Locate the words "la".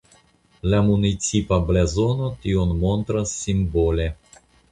0.73-0.77